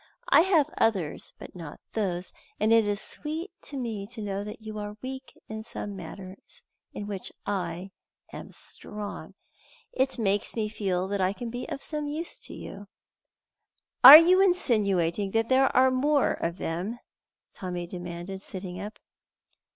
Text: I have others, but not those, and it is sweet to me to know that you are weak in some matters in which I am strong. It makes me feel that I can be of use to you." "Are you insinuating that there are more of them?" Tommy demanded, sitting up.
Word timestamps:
I 0.29 0.41
have 0.41 0.71
others, 0.79 1.33
but 1.37 1.55
not 1.55 1.79
those, 1.93 2.33
and 2.59 2.73
it 2.73 2.87
is 2.87 2.99
sweet 2.99 3.51
to 3.61 3.77
me 3.77 4.07
to 4.07 4.19
know 4.19 4.43
that 4.43 4.61
you 4.61 4.79
are 4.79 4.97
weak 5.03 5.37
in 5.47 5.61
some 5.61 5.95
matters 5.95 6.63
in 6.91 7.05
which 7.05 7.31
I 7.45 7.91
am 8.33 8.51
strong. 8.51 9.35
It 9.93 10.17
makes 10.17 10.55
me 10.55 10.69
feel 10.69 11.07
that 11.09 11.21
I 11.21 11.33
can 11.33 11.51
be 11.51 11.69
of 11.69 11.83
use 11.93 12.39
to 12.47 12.53
you." 12.55 12.87
"Are 14.03 14.17
you 14.17 14.41
insinuating 14.41 15.29
that 15.37 15.49
there 15.49 15.67
are 15.77 15.91
more 15.91 16.31
of 16.33 16.57
them?" 16.57 16.97
Tommy 17.53 17.85
demanded, 17.85 18.41
sitting 18.41 18.81
up. 18.81 18.97